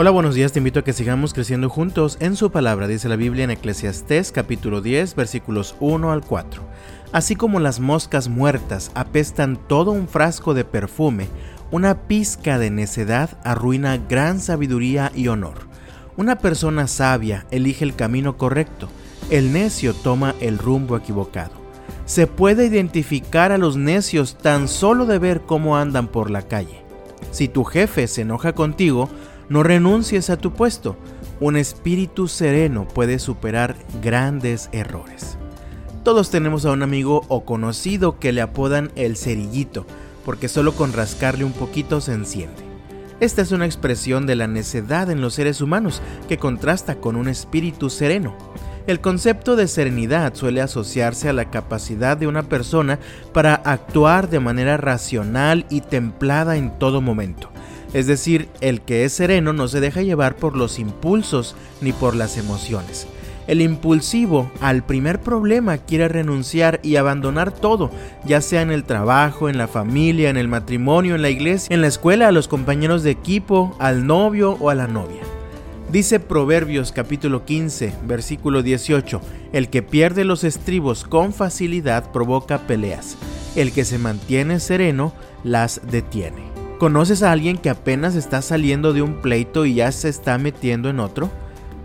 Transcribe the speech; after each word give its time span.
Hola, 0.00 0.08
buenos 0.12 0.34
días, 0.34 0.52
te 0.52 0.60
invito 0.60 0.80
a 0.80 0.82
que 0.82 0.94
sigamos 0.94 1.34
creciendo 1.34 1.68
juntos 1.68 2.16
en 2.20 2.34
su 2.34 2.50
palabra, 2.50 2.88
dice 2.88 3.06
la 3.10 3.16
Biblia 3.16 3.44
en 3.44 3.50
Eclesiastés 3.50 4.32
capítulo 4.32 4.80
10 4.80 5.14
versículos 5.14 5.76
1 5.78 6.10
al 6.10 6.22
4. 6.22 6.62
Así 7.12 7.36
como 7.36 7.60
las 7.60 7.80
moscas 7.80 8.30
muertas 8.30 8.92
apestan 8.94 9.58
todo 9.68 9.90
un 9.90 10.08
frasco 10.08 10.54
de 10.54 10.64
perfume, 10.64 11.28
una 11.70 12.04
pizca 12.08 12.58
de 12.58 12.70
necedad 12.70 13.36
arruina 13.44 13.98
gran 13.98 14.40
sabiduría 14.40 15.12
y 15.14 15.28
honor. 15.28 15.66
Una 16.16 16.38
persona 16.38 16.86
sabia 16.86 17.44
elige 17.50 17.84
el 17.84 17.94
camino 17.94 18.38
correcto, 18.38 18.88
el 19.28 19.52
necio 19.52 19.92
toma 19.92 20.34
el 20.40 20.56
rumbo 20.56 20.96
equivocado. 20.96 21.52
Se 22.06 22.26
puede 22.26 22.64
identificar 22.64 23.52
a 23.52 23.58
los 23.58 23.76
necios 23.76 24.38
tan 24.38 24.66
solo 24.66 25.04
de 25.04 25.18
ver 25.18 25.42
cómo 25.42 25.76
andan 25.76 26.08
por 26.08 26.30
la 26.30 26.40
calle. 26.40 26.82
Si 27.32 27.48
tu 27.48 27.64
jefe 27.64 28.08
se 28.08 28.22
enoja 28.22 28.54
contigo, 28.54 29.10
no 29.50 29.64
renuncies 29.64 30.30
a 30.30 30.38
tu 30.38 30.54
puesto. 30.54 30.96
Un 31.40 31.56
espíritu 31.56 32.28
sereno 32.28 32.88
puede 32.88 33.18
superar 33.18 33.76
grandes 34.00 34.70
errores. 34.72 35.36
Todos 36.04 36.30
tenemos 36.30 36.64
a 36.64 36.70
un 36.70 36.82
amigo 36.82 37.24
o 37.28 37.44
conocido 37.44 38.18
que 38.18 38.32
le 38.32 38.40
apodan 38.40 38.90
el 38.94 39.16
cerillito, 39.16 39.86
porque 40.24 40.48
solo 40.48 40.72
con 40.72 40.94
rascarle 40.94 41.44
un 41.44 41.52
poquito 41.52 42.00
se 42.00 42.14
enciende. 42.14 42.70
Esta 43.18 43.42
es 43.42 43.52
una 43.52 43.66
expresión 43.66 44.24
de 44.24 44.36
la 44.36 44.46
necedad 44.46 45.10
en 45.10 45.20
los 45.20 45.34
seres 45.34 45.60
humanos 45.60 46.00
que 46.28 46.38
contrasta 46.38 47.00
con 47.00 47.16
un 47.16 47.28
espíritu 47.28 47.90
sereno. 47.90 48.34
El 48.86 49.00
concepto 49.00 49.56
de 49.56 49.68
serenidad 49.68 50.34
suele 50.34 50.62
asociarse 50.62 51.28
a 51.28 51.32
la 51.32 51.50
capacidad 51.50 52.16
de 52.16 52.28
una 52.28 52.44
persona 52.44 52.98
para 53.32 53.54
actuar 53.56 54.30
de 54.30 54.40
manera 54.40 54.76
racional 54.76 55.66
y 55.68 55.82
templada 55.82 56.56
en 56.56 56.78
todo 56.78 57.00
momento. 57.02 57.50
Es 57.92 58.06
decir, 58.06 58.48
el 58.60 58.80
que 58.80 59.04
es 59.04 59.12
sereno 59.12 59.52
no 59.52 59.66
se 59.68 59.80
deja 59.80 60.02
llevar 60.02 60.36
por 60.36 60.56
los 60.56 60.78
impulsos 60.78 61.56
ni 61.80 61.92
por 61.92 62.14
las 62.14 62.36
emociones. 62.36 63.06
El 63.46 63.62
impulsivo 63.62 64.50
al 64.60 64.84
primer 64.84 65.20
problema 65.20 65.78
quiere 65.78 66.06
renunciar 66.06 66.78
y 66.84 66.96
abandonar 66.96 67.50
todo, 67.50 67.90
ya 68.24 68.40
sea 68.40 68.62
en 68.62 68.70
el 68.70 68.84
trabajo, 68.84 69.48
en 69.48 69.58
la 69.58 69.66
familia, 69.66 70.30
en 70.30 70.36
el 70.36 70.46
matrimonio, 70.46 71.16
en 71.16 71.22
la 71.22 71.30
iglesia, 71.30 71.74
en 71.74 71.80
la 71.80 71.88
escuela, 71.88 72.28
a 72.28 72.32
los 72.32 72.46
compañeros 72.46 73.02
de 73.02 73.10
equipo, 73.10 73.74
al 73.80 74.06
novio 74.06 74.56
o 74.60 74.70
a 74.70 74.76
la 74.76 74.86
novia. 74.86 75.22
Dice 75.90 76.20
Proverbios 76.20 76.92
capítulo 76.92 77.44
15, 77.44 77.92
versículo 78.06 78.62
18, 78.62 79.20
el 79.52 79.68
que 79.68 79.82
pierde 79.82 80.22
los 80.22 80.44
estribos 80.44 81.02
con 81.02 81.32
facilidad 81.32 82.12
provoca 82.12 82.68
peleas, 82.68 83.16
el 83.56 83.72
que 83.72 83.84
se 83.84 83.98
mantiene 83.98 84.60
sereno 84.60 85.12
las 85.42 85.80
detiene. 85.90 86.49
¿Conoces 86.80 87.22
a 87.22 87.30
alguien 87.30 87.58
que 87.58 87.68
apenas 87.68 88.14
está 88.14 88.40
saliendo 88.40 88.94
de 88.94 89.02
un 89.02 89.20
pleito 89.20 89.66
y 89.66 89.74
ya 89.74 89.92
se 89.92 90.08
está 90.08 90.38
metiendo 90.38 90.88
en 90.88 90.98
otro? 90.98 91.28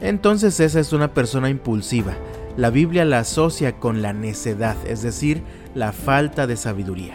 Entonces 0.00 0.58
esa 0.58 0.80
es 0.80 0.92
una 0.92 1.14
persona 1.14 1.48
impulsiva. 1.48 2.16
La 2.56 2.70
Biblia 2.70 3.04
la 3.04 3.20
asocia 3.20 3.76
con 3.76 4.02
la 4.02 4.12
necedad, 4.12 4.74
es 4.84 5.02
decir, 5.02 5.44
la 5.76 5.92
falta 5.92 6.48
de 6.48 6.56
sabiduría. 6.56 7.14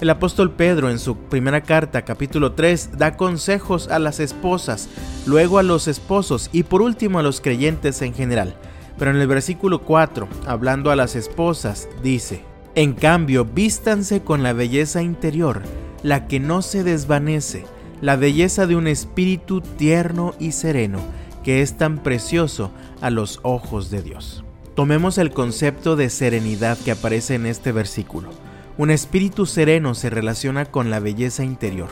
El 0.00 0.10
apóstol 0.10 0.50
Pedro 0.50 0.90
en 0.90 0.98
su 0.98 1.16
primera 1.16 1.60
carta, 1.60 2.02
capítulo 2.02 2.54
3, 2.54 2.98
da 2.98 3.16
consejos 3.16 3.86
a 3.86 4.00
las 4.00 4.18
esposas, 4.18 4.88
luego 5.24 5.60
a 5.60 5.62
los 5.62 5.86
esposos 5.86 6.50
y 6.52 6.64
por 6.64 6.82
último 6.82 7.20
a 7.20 7.22
los 7.22 7.40
creyentes 7.40 8.02
en 8.02 8.14
general. 8.14 8.56
Pero 8.98 9.12
en 9.12 9.18
el 9.18 9.28
versículo 9.28 9.82
4, 9.82 10.26
hablando 10.44 10.90
a 10.90 10.96
las 10.96 11.14
esposas, 11.14 11.88
dice, 12.02 12.42
En 12.74 12.94
cambio, 12.94 13.44
vístanse 13.44 14.22
con 14.22 14.42
la 14.42 14.52
belleza 14.54 15.02
interior, 15.02 15.62
la 16.02 16.26
que 16.26 16.40
no 16.40 16.62
se 16.62 16.84
desvanece, 16.84 17.64
la 18.00 18.16
belleza 18.16 18.66
de 18.66 18.76
un 18.76 18.86
espíritu 18.86 19.60
tierno 19.60 20.34
y 20.38 20.52
sereno, 20.52 20.98
que 21.44 21.62
es 21.62 21.76
tan 21.76 21.98
precioso 21.98 22.70
a 23.00 23.10
los 23.10 23.40
ojos 23.42 23.90
de 23.90 24.02
Dios. 24.02 24.44
Tomemos 24.74 25.18
el 25.18 25.30
concepto 25.30 25.96
de 25.96 26.08
serenidad 26.10 26.78
que 26.78 26.92
aparece 26.92 27.34
en 27.34 27.46
este 27.46 27.72
versículo. 27.72 28.30
Un 28.78 28.90
espíritu 28.90 29.46
sereno 29.46 29.94
se 29.94 30.08
relaciona 30.08 30.64
con 30.64 30.90
la 30.90 30.98
belleza 30.98 31.44
interior, 31.44 31.90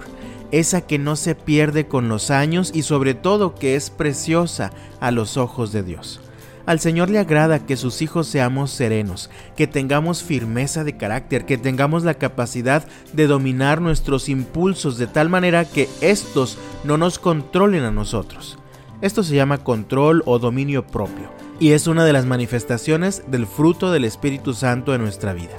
esa 0.51 0.81
que 0.81 0.99
no 0.99 1.15
se 1.15 1.35
pierde 1.35 1.87
con 1.87 2.09
los 2.09 2.31
años 2.31 2.73
y 2.75 2.83
sobre 2.83 3.15
todo 3.15 3.55
que 3.55 3.77
es 3.77 3.91
preciosa 3.91 4.73
a 4.99 5.11
los 5.11 5.37
ojos 5.37 5.73
de 5.73 5.83
Dios. 5.83 6.21
Al 6.67 6.79
Señor 6.79 7.11
le 7.11 7.19
agrada 7.19 7.67
que 7.67 7.77
sus 7.77 8.03
hijos 8.03 8.27
seamos 8.27 8.71
serenos, 8.71 9.31
que 9.57 9.67
tengamos 9.67 10.23
firmeza 10.23 10.85
de 10.85 10.97
carácter, 10.97 11.47
que 11.47 11.59
tengamos 11.59 12.05
la 12.05 12.15
capacidad 12.15 12.87
de 13.13 13.27
dominar 13.27 13.81
nuestros 13.81 14.29
impulsos 14.29 14.99
de 14.99 15.07
tal 15.07 15.29
manera 15.29 15.65
que 15.65 15.89
estos 16.01 16.59
no 16.85 16.97
nos 16.97 17.19
controlen 17.19 17.85
a 17.85 17.91
nosotros. 17.91 18.59
Esto 19.01 19.23
se 19.23 19.35
llama 19.35 19.59
control 19.59 20.23
o 20.27 20.39
dominio 20.39 20.87
propio 20.87 21.31
y 21.59 21.73
es 21.73 21.87
una 21.87 22.05
de 22.05 22.13
las 22.13 22.27
manifestaciones 22.27 23.23
del 23.29 23.47
fruto 23.47 23.93
del 23.93 24.05
Espíritu 24.05 24.55
Santo 24.55 24.95
en 24.95 25.03
nuestra 25.03 25.33
vida. 25.33 25.57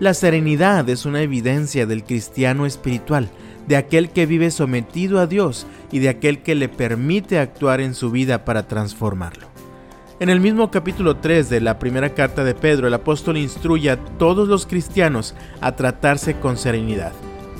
La 0.00 0.12
serenidad 0.12 0.88
es 0.88 1.06
una 1.06 1.22
evidencia 1.22 1.86
del 1.86 2.02
cristiano 2.02 2.66
espiritual, 2.66 3.30
de 3.68 3.76
aquel 3.76 4.10
que 4.10 4.26
vive 4.26 4.50
sometido 4.50 5.20
a 5.20 5.26
Dios 5.26 5.66
y 5.92 6.00
de 6.00 6.08
aquel 6.08 6.42
que 6.42 6.54
le 6.54 6.68
permite 6.68 7.38
actuar 7.38 7.80
en 7.80 7.94
su 7.94 8.10
vida 8.10 8.44
para 8.44 8.66
transformarlo. 8.66 9.53
En 10.20 10.28
el 10.28 10.38
mismo 10.38 10.70
capítulo 10.70 11.16
3 11.16 11.50
de 11.50 11.60
la 11.60 11.80
primera 11.80 12.14
carta 12.14 12.44
de 12.44 12.54
Pedro, 12.54 12.86
el 12.86 12.94
apóstol 12.94 13.36
instruye 13.36 13.90
a 13.90 13.96
todos 13.96 14.46
los 14.46 14.64
cristianos 14.64 15.34
a 15.60 15.72
tratarse 15.72 16.38
con 16.38 16.56
serenidad. 16.56 17.12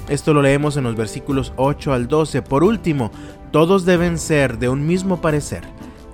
Esto 0.08 0.32
lo 0.32 0.40
leemos 0.40 0.76
en 0.76 0.84
los 0.84 0.94
versículos 0.94 1.52
8 1.56 1.92
al 1.92 2.06
12. 2.06 2.42
Por 2.42 2.62
último, 2.62 3.10
todos 3.50 3.84
deben 3.84 4.18
ser 4.18 4.58
de 4.58 4.68
un 4.68 4.86
mismo 4.86 5.20
parecer. 5.20 5.64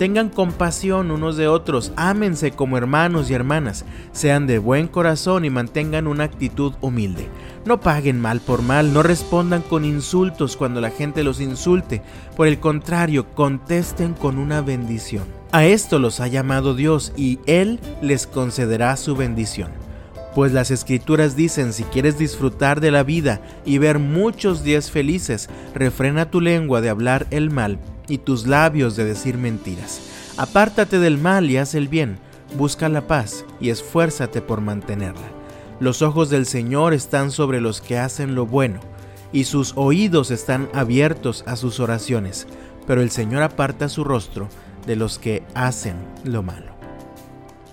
Tengan 0.00 0.30
compasión 0.30 1.10
unos 1.10 1.36
de 1.36 1.46
otros, 1.46 1.92
ámense 1.94 2.52
como 2.52 2.78
hermanos 2.78 3.28
y 3.28 3.34
hermanas, 3.34 3.84
sean 4.12 4.46
de 4.46 4.58
buen 4.58 4.88
corazón 4.88 5.44
y 5.44 5.50
mantengan 5.50 6.06
una 6.06 6.24
actitud 6.24 6.72
humilde. 6.80 7.28
No 7.66 7.80
paguen 7.80 8.18
mal 8.18 8.40
por 8.40 8.62
mal, 8.62 8.94
no 8.94 9.02
respondan 9.02 9.60
con 9.60 9.84
insultos 9.84 10.56
cuando 10.56 10.80
la 10.80 10.88
gente 10.88 11.22
los 11.22 11.38
insulte. 11.38 12.00
Por 12.34 12.46
el 12.46 12.58
contrario, 12.58 13.26
contesten 13.34 14.14
con 14.14 14.38
una 14.38 14.62
bendición. 14.62 15.24
A 15.52 15.66
esto 15.66 15.98
los 15.98 16.20
ha 16.20 16.28
llamado 16.28 16.74
Dios 16.74 17.12
y 17.14 17.38
Él 17.44 17.78
les 18.00 18.26
concederá 18.26 18.96
su 18.96 19.16
bendición. 19.16 19.68
Pues 20.34 20.52
las 20.52 20.70
escrituras 20.70 21.36
dicen, 21.36 21.74
si 21.74 21.82
quieres 21.82 22.16
disfrutar 22.16 22.80
de 22.80 22.90
la 22.90 23.02
vida 23.02 23.42
y 23.66 23.76
ver 23.76 23.98
muchos 23.98 24.64
días 24.64 24.90
felices, 24.90 25.50
refrena 25.74 26.30
tu 26.30 26.40
lengua 26.40 26.80
de 26.80 26.88
hablar 26.88 27.26
el 27.30 27.50
mal 27.50 27.78
y 28.10 28.18
tus 28.18 28.46
labios 28.46 28.96
de 28.96 29.04
decir 29.04 29.38
mentiras. 29.38 30.02
Apártate 30.36 30.98
del 30.98 31.16
mal 31.16 31.48
y 31.48 31.56
haz 31.56 31.74
el 31.74 31.88
bien, 31.88 32.18
busca 32.58 32.88
la 32.88 33.06
paz 33.06 33.44
y 33.60 33.70
esfuérzate 33.70 34.42
por 34.42 34.60
mantenerla. 34.60 35.30
Los 35.78 36.02
ojos 36.02 36.28
del 36.28 36.44
Señor 36.44 36.92
están 36.92 37.30
sobre 37.30 37.60
los 37.60 37.80
que 37.80 37.98
hacen 37.98 38.34
lo 38.34 38.44
bueno, 38.44 38.80
y 39.32 39.44
sus 39.44 39.72
oídos 39.76 40.30
están 40.30 40.68
abiertos 40.74 41.44
a 41.46 41.56
sus 41.56 41.80
oraciones, 41.80 42.46
pero 42.86 43.00
el 43.00 43.10
Señor 43.10 43.42
aparta 43.42 43.88
su 43.88 44.04
rostro 44.04 44.48
de 44.86 44.96
los 44.96 45.18
que 45.18 45.42
hacen 45.54 45.96
lo 46.24 46.42
malo. 46.42 46.72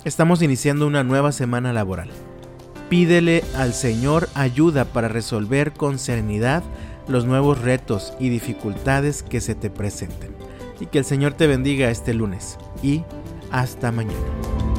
Estamos 0.04 0.42
iniciando 0.42 0.88
una 0.88 1.04
nueva 1.04 1.32
semana 1.32 1.74
laboral. 1.74 2.10
Pídele 2.90 3.44
al 3.56 3.74
Señor 3.74 4.30
ayuda 4.36 4.86
para 4.86 5.10
resolver 5.10 5.74
con 5.74 6.00
serenidad 6.00 6.64
los 7.08 7.26
nuevos 7.26 7.62
retos 7.62 8.14
y 8.20 8.30
dificultades 8.30 9.24
que 9.24 9.42
se 9.42 9.56
te 9.56 9.70
presenten. 9.70 10.36
Y 10.80 10.88
que 10.88 11.00
el 11.00 11.06
Señor 11.06 11.34
te 11.34 11.48
bendiga 11.48 11.90
este 11.90 12.14
lunes 12.14 12.58
y 12.84 13.04
hasta 13.52 13.92
mañana. 13.92 14.77